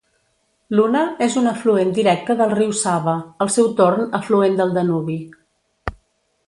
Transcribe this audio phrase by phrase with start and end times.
[0.77, 3.15] L'Una és un afluent directe del riu Sava,
[3.47, 5.19] al seu torn afluent del Danubi.